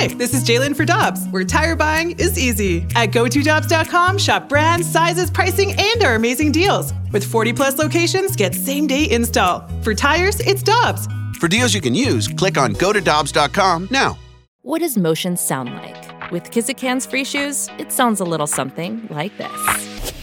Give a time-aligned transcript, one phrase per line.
[0.00, 2.86] Hi, this is Jalen for Dobbs, where tire buying is easy.
[2.96, 6.94] At GoToDobbs.com, shop brands, sizes, pricing, and our amazing deals.
[7.12, 9.68] With 40 plus locations, get same day install.
[9.82, 11.06] For tires, it's Dobbs.
[11.38, 14.16] For deals you can use, click on GoToDobbs.com now.
[14.62, 16.32] What does motion sound like?
[16.32, 20.14] With Kizikans free shoes, it sounds a little something like this.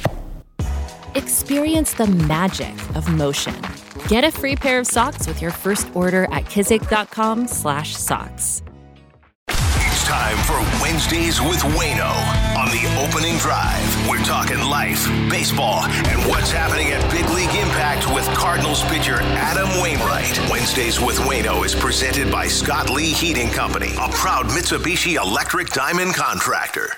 [1.13, 3.53] Experience the magic of motion.
[4.07, 8.63] Get a free pair of socks with your first order at kizik.com/socks.
[10.07, 12.09] Time for Wednesdays with Waino
[12.55, 14.09] on the opening drive.
[14.09, 19.67] We're talking life, baseball, and what's happening at Big League Impact with Cardinals pitcher Adam
[19.81, 20.39] Wainwright.
[20.49, 26.13] Wednesdays with Waino is presented by Scott Lee Heating Company, a proud Mitsubishi Electric Diamond
[26.15, 26.93] contractor.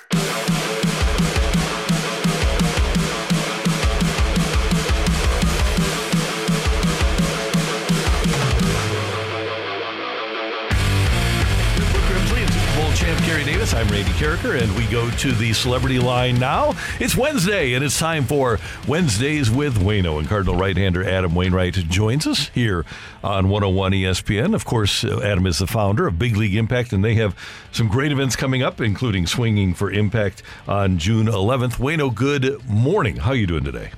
[13.69, 13.73] Davis.
[13.73, 16.73] I'm Randy Karraker, and we go to the celebrity line now.
[16.99, 20.19] It's Wednesday, and it's time for Wednesdays with Waino.
[20.19, 22.85] And Cardinal right-hander Adam Wainwright joins us here
[23.23, 24.55] on 101 ESPN.
[24.55, 27.35] Of course, uh, Adam is the founder of Big League Impact, and they have
[27.71, 31.77] some great events coming up, including Swinging for Impact on June 11th.
[31.77, 33.17] Waino, good morning.
[33.17, 33.91] How are you doing today?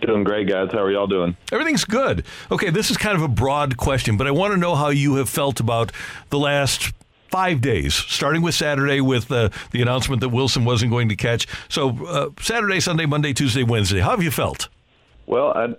[0.00, 0.68] Doing great, guys.
[0.72, 1.36] How are y'all doing?
[1.50, 2.24] Everything's good.
[2.52, 5.16] Okay, this is kind of a broad question, but I want to know how you
[5.16, 5.90] have felt about
[6.30, 6.92] the last
[7.28, 11.46] five days, starting with Saturday with uh, the announcement that Willson wasn't going to catch.
[11.68, 14.00] So, uh, Saturday, Sunday, Monday, Tuesday, Wednesday.
[14.00, 14.68] How have you felt?
[15.26, 15.74] Well, I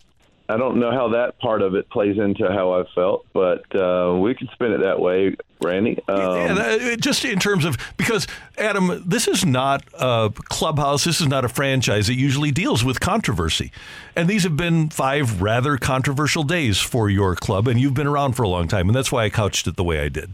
[0.52, 4.18] I don't know how that part of it plays into how I felt, but uh,
[4.18, 6.00] we can spin it that way, Randy.
[6.08, 8.26] Um, yeah, that, just in terms of because
[8.58, 11.04] Adam, this is not a clubhouse.
[11.04, 12.10] This is not a franchise.
[12.10, 13.72] It usually deals with controversy,
[14.16, 18.34] and these have been five rather controversial days for your club, and you've been around
[18.34, 20.34] for a long time, and that's why I couched it the way I did.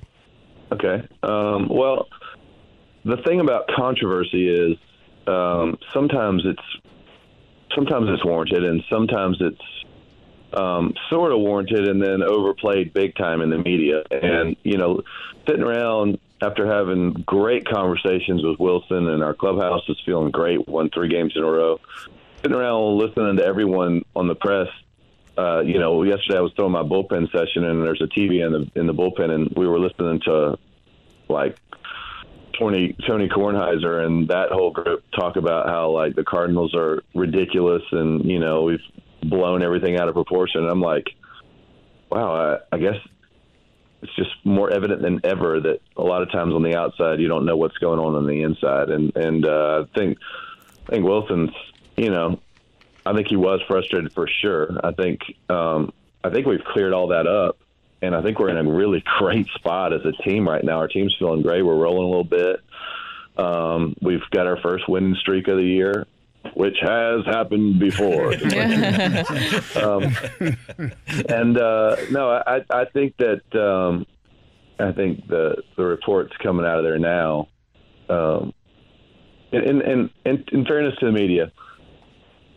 [0.71, 1.07] Okay.
[1.23, 2.07] Um, well,
[3.03, 4.77] the thing about controversy is
[5.27, 6.93] um, sometimes it's
[7.75, 9.85] sometimes it's warranted, and sometimes it's
[10.53, 14.03] um, sort of warranted and then overplayed big time in the media.
[14.09, 15.01] And you know,
[15.47, 20.89] sitting around after having great conversations with Willson, and our clubhouse is feeling great, won
[20.89, 21.79] three games in a row.
[22.37, 24.67] Sitting around listening to everyone on the press
[25.37, 28.51] uh, you know, yesterday I was throwing my bullpen session, and there's a TV in
[28.51, 30.57] the in the bullpen, and we were listening to
[31.27, 31.57] like
[32.57, 37.83] Tony Tony Kornheiser and that whole group talk about how like the Cardinals are ridiculous,
[37.91, 38.79] and you know we've
[39.23, 40.61] blown everything out of proportion.
[40.61, 41.07] And I'm like,
[42.09, 42.95] wow, I, I guess
[44.01, 47.27] it's just more evident than ever that a lot of times on the outside you
[47.27, 50.17] don't know what's going on on the inside, and and uh, I think
[50.87, 51.51] I think Willson's
[51.97, 52.39] you know
[53.05, 54.79] I think he was frustrated for sure.
[54.83, 55.93] I think um,
[56.23, 57.57] I think we've cleared all that up,
[58.01, 60.77] and I think we're in a really great spot as a team right now.
[60.77, 61.61] Our team's feeling great.
[61.61, 62.61] We're rolling a little bit.
[63.37, 66.07] Um, we've got our first winning streak of the year,
[66.55, 68.33] which has happened before.
[69.83, 70.15] um,
[71.29, 74.07] and uh, no, I, I think that um,
[74.79, 77.49] I think the the reports coming out of there now.
[78.07, 78.53] Um,
[79.51, 81.51] in, in, in, in fairness to the media,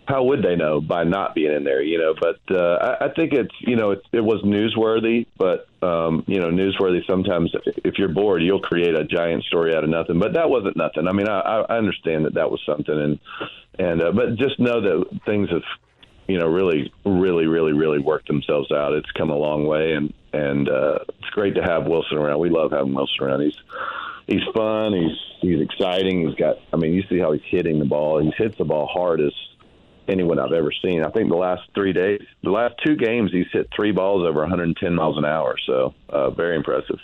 [0.08, 1.82] how would they know by not being in there?
[1.82, 5.69] You know, but uh, I, I think it's you know it, it was newsworthy, but
[5.86, 7.06] um, you know newsworthy.
[7.06, 7.52] Sometimes
[7.84, 10.18] if you're bored, you'll create a giant story out of nothing.
[10.18, 11.06] But that wasn't nothing.
[11.06, 13.18] I mean, I, I understand that that was something, and
[13.78, 15.62] and uh, but just know that things have
[16.26, 18.94] you know really really really really worked themselves out.
[18.94, 22.41] It's come a long way, and and uh, it's great to have Willson around.
[22.41, 23.42] We love having Willson around.
[23.42, 23.58] He's
[24.26, 24.94] he's fun.
[24.94, 26.26] He's he's exciting.
[26.26, 26.56] He's got.
[26.72, 28.22] I mean, you see how he's hitting the ball.
[28.22, 29.34] He hits the ball hard as
[30.08, 31.04] anyone I've ever seen.
[31.04, 34.41] I think the last three days, the last two games, he's hit three balls over
[34.41, 35.56] 110 miles an hour.
[35.66, 36.98] So uh, very impressive.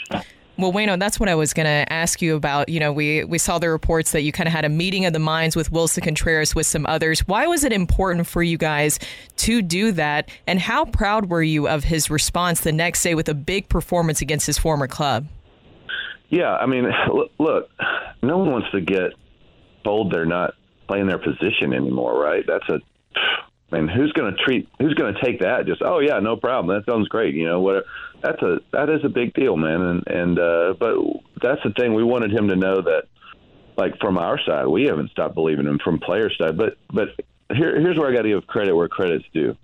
[0.57, 2.69] Well, Waino, that's what I was going to ask you about.
[2.69, 5.13] You know, we, we saw the reports that you kind of had a meeting of
[5.13, 7.27] the minds with Willson Contreras with some others.
[7.27, 9.01] Why was it important for you guys
[9.39, 10.31] to do that?
[10.47, 14.21] And how proud were you of his response the next day with a big performance
[14.21, 15.27] against his former club?
[16.29, 16.85] Yeah, I mean,
[17.39, 17.69] look,
[18.23, 19.13] no one wants to get
[19.83, 20.55] told they're not
[20.87, 22.45] playing their position anymore, right?
[22.47, 22.81] That's a
[23.73, 24.69] I mean, who's going to treat?
[24.79, 25.67] Who's going to take that?
[25.67, 26.77] Just oh yeah, no problem.
[26.77, 27.35] That sounds great.
[27.35, 27.85] You know what?
[28.23, 29.81] That's a that is a big deal, man.
[29.81, 30.97] And and uh, but
[31.43, 31.95] that's the thing.
[31.95, 33.05] We wanted him to know that,
[33.77, 35.81] like from our side, we haven't stopped believing him.
[35.83, 37.09] From player side, but but
[37.53, 39.57] here here's where I got to give credit where credit's due.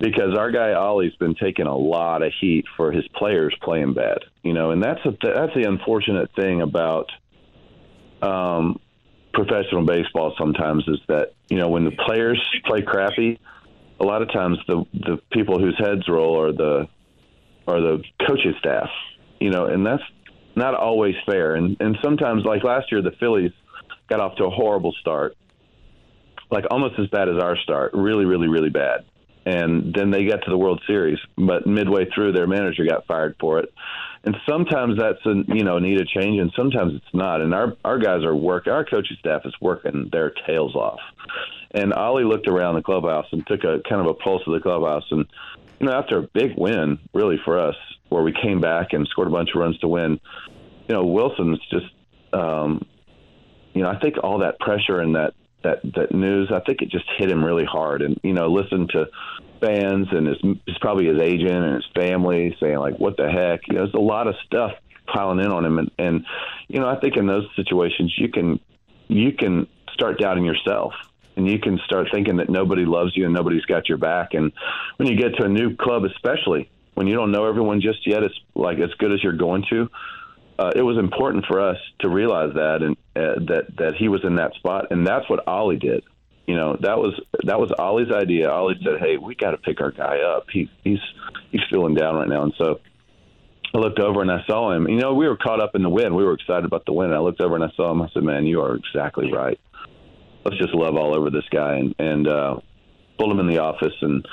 [0.00, 4.18] Because our guy Ollie's been taking a lot of heat for his players playing bad,
[4.42, 7.10] you know, and that's a, that's the unfortunate thing about
[8.20, 8.80] um,
[9.34, 13.38] professional baseball sometimes is that you know when the players play crappy,
[14.00, 16.88] a lot of times the the people whose heads roll are the
[17.66, 18.88] are the coaching staff,
[19.40, 20.02] you know, and that's
[20.56, 21.54] not always fair.
[21.54, 23.52] And and sometimes, like last year, the Phillies
[24.08, 25.36] got off to a horrible start,
[26.50, 29.04] like almost as bad as our start, really, really, really bad.
[29.46, 33.36] And then they got to the World Series, but midway through, their manager got fired
[33.38, 33.72] for it.
[34.24, 37.42] And sometimes that's a you know need a change, and sometimes it's not.
[37.42, 41.00] And our our guys are working, our coaching staff is working their tails off.
[41.72, 44.60] And Ollie looked around the clubhouse and took a kind of a pulse of the
[44.60, 45.26] clubhouse, and
[45.78, 47.76] you know after a big win, really for us,
[48.08, 50.18] where we came back and scored a bunch of runs to win,
[50.88, 51.92] you know Willson's just
[52.32, 52.86] um,
[53.74, 56.90] you know I think all that pressure and that that that news, I think it
[56.90, 58.02] just hit him really hard.
[58.02, 59.06] And you know, listen to
[59.60, 63.74] fans and his, probably his agent and his family saying like, "What the heck?" You
[63.74, 64.72] know, there's a lot of stuff
[65.06, 66.26] piling in on him, and, and
[66.68, 68.60] you know, I think in those situations you can
[69.08, 70.92] you can start doubting yourself.
[71.36, 74.34] And you can start thinking that nobody loves you and nobody's got your back.
[74.34, 74.52] And
[74.98, 78.22] when you get to a new club, especially when you don't know everyone just yet,
[78.22, 79.90] it's like as good as you're going to
[80.58, 84.20] uh, it was important for us to realize that and uh, that that he was
[84.24, 86.04] in that spot, and that's what Ollie did.
[86.46, 88.50] You know, that was that was Ollie's idea.
[88.50, 90.46] Ollie said, "Hey, we got to pick our guy up.
[90.52, 91.00] He, he's
[91.50, 92.80] he's feeling down right now." And so
[93.74, 94.88] I looked over and I saw him.
[94.88, 96.14] You know, we were caught up in the win.
[96.14, 97.12] We were excited about the win.
[97.12, 98.02] I looked over and I saw him.
[98.02, 99.58] I said, "Man, you are exactly right.
[100.44, 102.56] Let's just love all over this guy." And and uh,
[103.18, 103.94] pulled him in the office.
[104.02, 104.24] And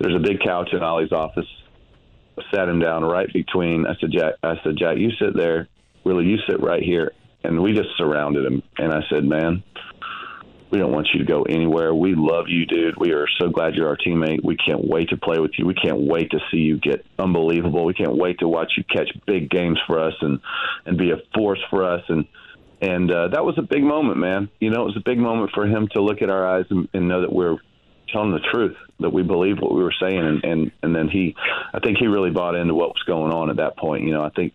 [0.00, 1.46] there's a big couch in Ollie's office
[2.54, 3.86] sat him down right between.
[3.86, 4.34] I said, Jack.
[4.42, 5.68] I said, Jack, you sit there.
[6.04, 7.12] Really, you sit right here.
[7.44, 8.62] And we just surrounded him.
[8.78, 9.62] And I said, man,
[10.70, 11.94] we don't want you to go anywhere.
[11.94, 12.96] We love you, dude.
[12.98, 14.44] We are so glad you're our teammate.
[14.44, 15.66] We can't wait to play with you.
[15.66, 17.84] We can't wait to see you get unbelievable.
[17.84, 20.40] We can't wait to watch you catch big games for us and
[20.84, 22.02] and be a force for us.
[22.08, 22.26] And
[22.80, 24.48] and uh, that was a big moment, man.
[24.60, 26.88] You know, it was a big moment for him to look at our eyes and,
[26.92, 27.56] and know that we're
[28.08, 30.18] telling the truth that we believed what we were saying.
[30.18, 31.34] And, and and then he
[31.72, 34.04] I think he really bought into what was going on at that point.
[34.04, 34.54] You know I think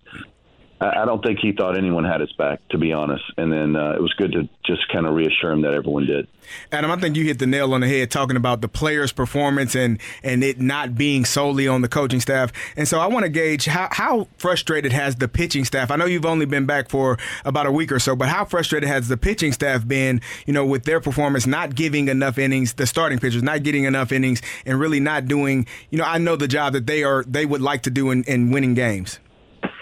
[0.81, 3.23] I, don't think he thought anyone had his back, to be honest.
[3.37, 6.27] And then uh, it was good to just kind of reassure him that everyone did.
[6.71, 9.75] Adam, I think you hit the nail on the head talking about the players' performance
[9.75, 12.51] and and it not being solely on the coaching staff.
[12.75, 15.91] And so I want to gauge how how frustrated has the pitching staff.
[15.91, 18.89] I know you've only been back for about a week or so, but how frustrated
[18.89, 20.19] has the pitching staff been?
[20.47, 24.11] You know, with their performance not giving enough innings, the starting pitchers not getting enough
[24.11, 25.67] innings, and really not doing.
[25.91, 28.23] You know, I know the job that they are they would like to do in,
[28.23, 29.19] in winning games.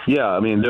[0.10, 0.64] Yeah, I mean,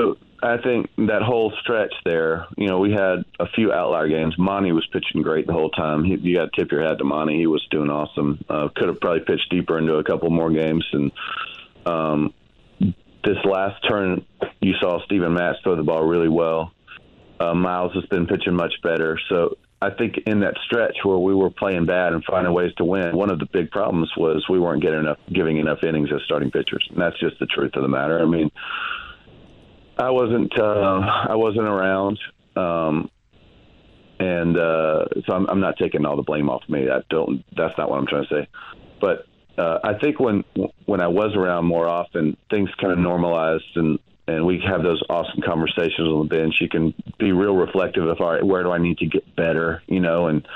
[0.43, 4.35] I think that whole stretch there, you know, we had a few outlier games.
[4.37, 6.03] Monty was pitching great the whole time.
[6.03, 7.37] He, you got to tip your hat to Monty.
[7.37, 8.43] He was doing awesome.
[8.49, 10.85] Uh, could have probably pitched deeper into a couple more games.
[10.91, 11.11] And
[11.85, 12.33] um,
[13.23, 14.25] this last turn,
[14.59, 16.73] you saw Steven Matz throw the ball really well.
[17.39, 19.17] Uh, Miles has been pitching much better.
[19.29, 22.83] So I think in that stretch where we were playing bad and finding ways to
[22.83, 26.19] win, one of the big problems was we weren't getting enough, giving enough innings as
[26.25, 26.85] starting pitchers.
[26.89, 28.21] And that's just the truth of the matter.
[28.21, 28.51] I mean,
[29.99, 30.57] I wasn't.
[30.57, 32.19] Uh, I wasn't around,
[32.55, 33.11] um,
[34.19, 36.89] and uh, so I'm, I'm not taking all the blame off me.
[36.89, 37.43] I don't.
[37.55, 38.47] That's not what I'm trying to say.
[39.01, 40.45] But uh, I think when
[40.85, 45.03] when I was around more often, things kind of normalized, and and we have those
[45.09, 46.55] awesome conversations on the bench.
[46.61, 49.83] You can be real reflective of, all right, where do I need to get better,
[49.87, 50.47] you know, and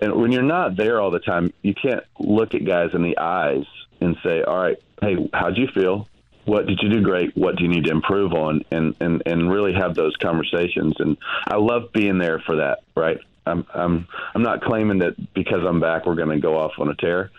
[0.00, 3.16] and when you're not there all the time, you can't look at guys in the
[3.18, 3.64] eyes
[4.00, 6.06] and say, all right, hey, how'd you feel?
[6.48, 7.36] What did you do great?
[7.36, 8.62] What do you need to improve on?
[8.70, 10.94] And, and, and really have those conversations.
[10.98, 13.18] And I love being there for that, right?
[13.46, 16.88] I'm, I'm, I'm not claiming that because I'm back, we're going to go off on
[16.88, 17.30] a tear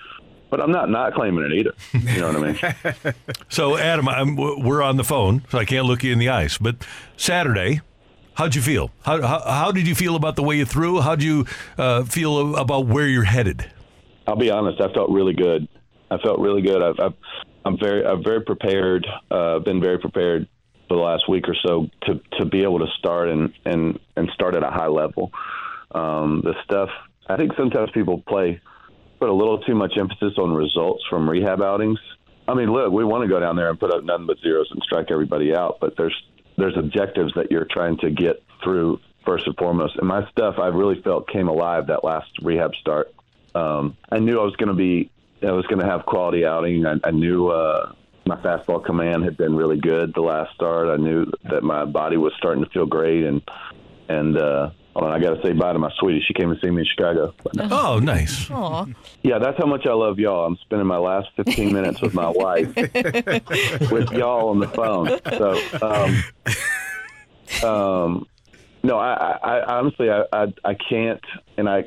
[0.49, 1.75] but I'm not not claiming it either.
[1.93, 3.13] You know what I mean?
[3.49, 6.57] so, Adam, I'm, we're on the phone, so I can't look you in the eyes.
[6.57, 6.77] But
[7.17, 7.81] Saturday,
[8.33, 8.89] how'd you feel?
[9.03, 11.01] How, how, how did you feel about the way you threw?
[11.01, 11.45] How'd you
[11.77, 13.69] uh, feel about where you're headed?
[14.25, 14.81] I'll be honest.
[14.81, 15.67] I felt really good.
[16.09, 16.81] I felt really good.
[16.81, 17.13] I've, I've
[17.65, 19.05] I'm very I'm very prepared.
[19.29, 20.47] Uh, been very prepared
[20.87, 24.29] for the last week or so to to be able to start and and and
[24.33, 25.31] start at a high level.
[25.91, 26.89] Um, the stuff
[27.27, 28.61] I think sometimes people play
[29.19, 31.99] put a little too much emphasis on results from rehab outings.
[32.47, 34.67] I mean, look, we want to go down there and put up nothing but zeros
[34.71, 36.15] and strike everybody out, but there's
[36.57, 39.95] there's objectives that you're trying to get through first and foremost.
[39.97, 43.13] And my stuff, I really felt came alive that last rehab start.
[43.53, 46.85] Um, I knew I was going to be I was going to have quality outing.
[46.85, 47.93] I, I knew uh,
[48.25, 50.87] my fastball command had been really good the last start.
[50.87, 53.41] I knew that my body was starting to feel great, and
[54.07, 56.23] and uh, on, I got to say bye to my sweetie.
[56.27, 57.33] She came to see me in Chicago.
[57.59, 58.47] Oh, nice.
[58.47, 58.93] Aww.
[59.23, 60.45] Yeah, that's how much I love y'all.
[60.45, 62.75] I'm spending my last 15 minutes with my wife,
[63.91, 65.19] with y'all on the phone.
[65.37, 65.53] So,
[67.63, 68.27] um, um,
[68.83, 71.23] no, I, I, I honestly, I, I, I can't,
[71.57, 71.85] and I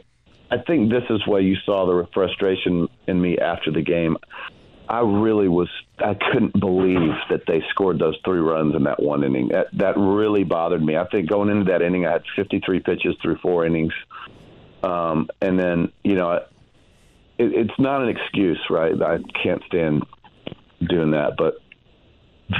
[0.52, 4.18] I think this is why you saw the frustration in me after the game.
[4.86, 9.24] I really was I couldn't believe that they scored those three runs in that one
[9.24, 9.48] inning.
[9.48, 10.94] That that really bothered me.
[10.94, 13.94] I think going into that inning, I had 53 pitches through four innings,
[14.82, 16.44] um, and then you know, it,
[17.38, 18.92] it's not an excuse, right?
[19.00, 20.04] I can't stand
[20.86, 21.54] doing that, but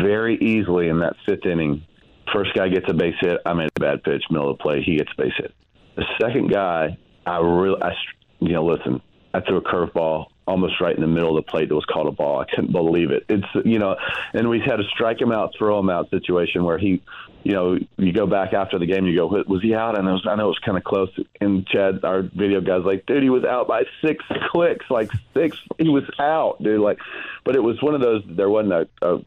[0.03, 1.85] very easily in that fifth inning,
[2.33, 3.37] first guy gets a base hit.
[3.45, 4.83] I made a bad pitch, middle of the play.
[4.83, 5.55] He gets a base hit.
[5.97, 7.93] The second guy, I really, I,
[8.41, 9.01] you know, listen,
[9.35, 12.09] I threw a curveball almost right in the middle of the plate that was called
[12.09, 12.41] a ball.
[12.41, 13.25] I couldn't believe it.
[13.29, 13.97] It's you know,
[14.35, 17.03] and we had a strike him out, throw him out situation where he,
[17.45, 19.97] you know, you go back after the game, you go, was he out?
[19.97, 21.11] And was, I know it was kind of close.
[21.41, 25.57] And Chad, our video guy's like, dude, he was out by six clicks, like six.
[25.79, 26.81] He was out, dude.
[26.81, 26.99] Like,
[27.45, 28.23] but it was one of those.
[28.27, 29.25] There wasn't a, a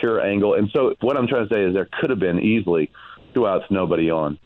[0.00, 2.90] pure angle, and so what I'm trying to say is there could have been easily
[3.34, 4.38] two outs, nobody on.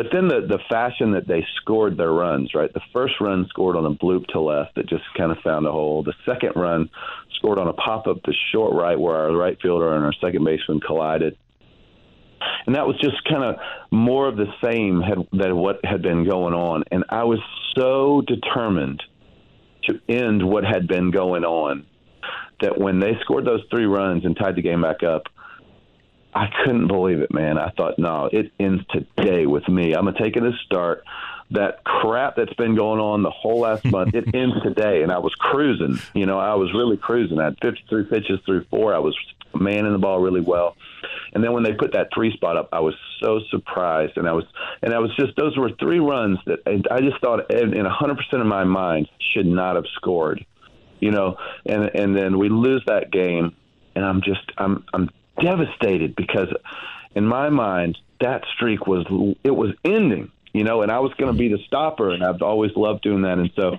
[0.00, 2.72] But then the the fashion that they scored their runs, right?
[2.72, 5.70] The first run scored on a bloop to left that just kind of found a
[5.70, 6.02] hole.
[6.02, 6.88] The second run
[7.34, 10.42] scored on a pop up to short right where our right fielder and our second
[10.42, 11.36] baseman collided.
[12.64, 13.56] And that was just kind of
[13.90, 16.84] more of the same had, than what had been going on.
[16.90, 17.40] And I was
[17.76, 19.02] so determined
[19.82, 21.84] to end what had been going on
[22.62, 25.24] that when they scored those three runs and tied the game back up,
[26.34, 27.58] I couldn't believe it, man.
[27.58, 29.94] I thought, no, it ends today with me.
[29.94, 31.04] I'm gonna take it as start.
[31.52, 35.02] That crap that's been going on the whole last month, it ends today.
[35.02, 35.98] And I was cruising.
[36.14, 37.40] You know, I was really cruising.
[37.40, 38.94] I had 53 pitches through four.
[38.94, 39.16] I was
[39.54, 40.76] manning the ball really well.
[41.32, 44.16] And then when they put that three spot up, I was so surprised.
[44.16, 44.44] And I was,
[44.82, 48.46] and I was just, those were three runs that I just thought in 100% of
[48.46, 50.44] my mind should not have scored.
[51.00, 53.56] You know, and and then we lose that game,
[53.96, 55.08] and I'm just, I'm, I'm
[55.42, 56.48] devastated because
[57.14, 59.06] in my mind that streak was
[59.42, 62.42] it was ending you know and i was going to be the stopper and i've
[62.42, 63.78] always loved doing that and so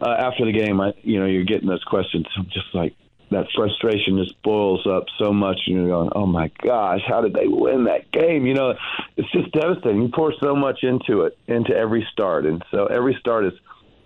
[0.00, 2.94] uh, after the game i you know you're getting those questions i'm just like
[3.30, 7.32] that frustration just boils up so much and you're going oh my gosh how did
[7.32, 8.46] they win that game?
[8.46, 8.74] You know
[9.16, 10.02] it's just devastating.
[10.02, 13.52] You pour so much into it into every start and so every start is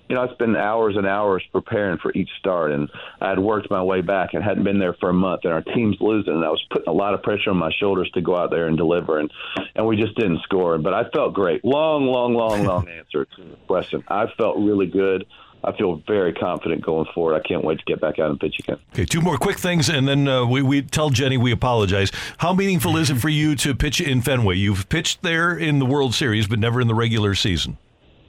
[0.08, 2.88] you know, I spent hours and hours preparing for each start, and
[3.20, 5.62] I had worked my way back and hadn't been there for a month, and our
[5.62, 8.36] team's losing, and I was putting a lot of pressure on my shoulders to go
[8.36, 9.30] out there and deliver, and
[9.74, 10.78] and we just didn't score.
[10.78, 11.64] But I felt great.
[11.64, 14.02] Long, long, long, long answer to the question.
[14.08, 15.26] I felt really good.
[15.64, 17.34] I feel very confident going forward.
[17.34, 18.78] I can't wait to get back out and pitch again.
[18.92, 22.12] Okay, two more quick things, and then uh, we, we tell Jenny we apologize.
[22.38, 24.56] How meaningful is it for you to pitch in Fenway?
[24.56, 27.76] You've pitched there in the World Series, but never in the regular season.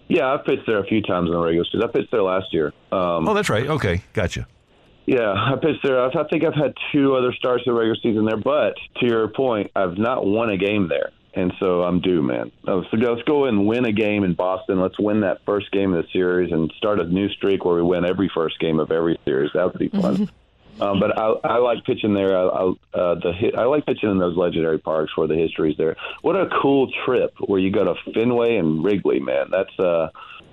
[0.10, 1.84] Yeah, I've pitched there a few times in the regular season.
[1.84, 2.74] I pitched there last year.
[2.92, 3.68] Um, oh, that's right.
[3.68, 4.48] Okay, gotcha.
[5.06, 6.04] Yeah, I pitched there.
[6.04, 9.28] I think I've had two other starts in the regular season there, but to your
[9.28, 11.12] point, I've not won a game there.
[11.36, 12.52] And so I'm due, man.
[12.66, 14.82] So let's go and win a game in Boston.
[14.82, 17.84] Let's win that first game of the series and start a new streak where we
[17.84, 19.52] win every first game of every series.
[19.54, 20.30] That would be fun.
[20.80, 22.38] Um, but I, I like pitching there.
[22.38, 25.96] I, I, uh, the I like pitching in those legendary parks where the history's there.
[26.22, 29.48] What a cool trip where you go to Fenway and Wrigley, man.
[29.52, 30.10] That's uh,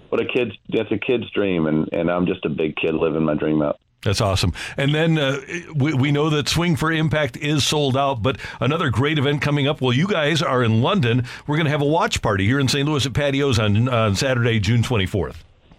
[0.09, 3.25] what a kid's that's a kid's dream, and and I'm just a big kid living
[3.25, 3.79] my dream out.
[4.03, 4.53] That's awesome.
[4.77, 5.41] And then uh,
[5.75, 9.67] we, we know that Swing for Impact is sold out, but another great event coming
[9.67, 9.81] up.
[9.81, 11.27] Well, you guys are in London.
[11.47, 12.89] We're going to have a watch party here in St.
[12.89, 15.37] Louis at Patios on, on Saturday, June 24th.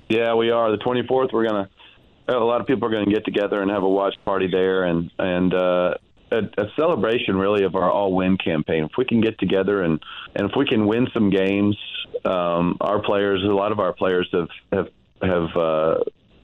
[0.09, 0.71] Yeah, we are.
[0.71, 1.69] The 24th, we're going to
[2.27, 4.83] a lot of people are going to get together and have a watch party there,
[4.83, 5.93] and and uh,
[6.31, 8.83] a, a celebration really of our all win campaign.
[8.83, 9.99] If we can get together and
[10.35, 11.77] and if we can win some games,
[12.25, 14.87] um, our players, a lot of our players have have
[15.21, 15.55] have.
[15.55, 16.03] Uh,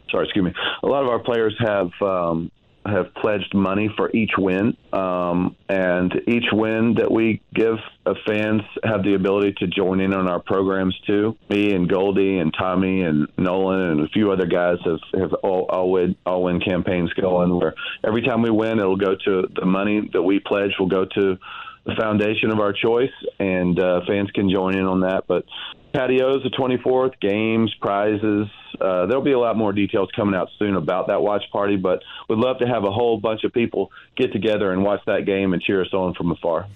[0.10, 0.54] sorry, excuse me.
[0.84, 2.52] A lot of our players have um,
[2.86, 7.76] have pledged money for each win, um, and each win that we give
[8.06, 11.38] uh, fans have the ability to join in on our programs too.
[11.50, 15.66] Me and Goldie and Tommy and Nolan and a few other guys have have all
[15.70, 17.74] all win all win campaigns going where
[18.06, 21.38] every time we win, it'll go to the money that we pledge will go to
[21.86, 25.26] the foundation of our choice, and uh, fans can join in on that.
[25.28, 25.46] But
[25.94, 28.48] patios the 24th, games, prizes.
[28.82, 32.04] Uh, there'll be a lot more details coming out soon about that watch party, but
[32.28, 35.54] we'd love to have a whole bunch of people get together and watch that game
[35.54, 36.68] and cheer us on from afar.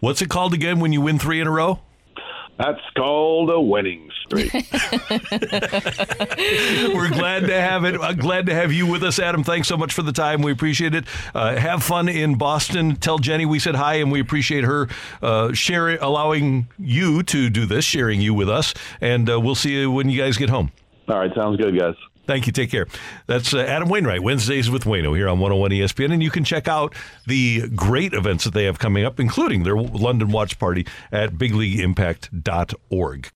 [0.00, 1.80] What's it called again when you win three in a row?
[2.58, 4.50] That's called a winning streak.
[6.94, 8.00] We're glad to have it.
[8.00, 9.44] Uh, glad to have you with us, Adam.
[9.44, 10.40] Thanks so much for the time.
[10.40, 11.04] We appreciate it.
[11.34, 12.96] Uh, have fun in Boston.
[12.96, 14.88] Tell Jenny we said hi, and we appreciate her
[15.20, 18.72] uh, sharing, allowing you to do this, sharing you with us.
[19.02, 20.72] And uh, we'll see you when you guys get home.
[21.08, 21.94] All right, sounds good, guys.
[22.26, 22.52] Thank you.
[22.52, 22.86] Take care.
[23.26, 26.12] That's uh, Adam Wainwright, Wednesdays with Waino here on 101 ESPN.
[26.12, 26.94] And you can check out
[27.26, 33.30] the great events that they have coming up, including their London Watch Party at bigleagueimpact.org.